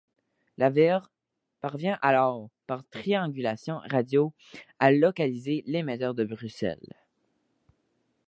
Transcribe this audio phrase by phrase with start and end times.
[0.57, 1.11] L'Abwehr
[1.59, 4.33] parvient alors, par triangulation radio,
[4.79, 6.95] à localiser l'émetteur de Bruxelles.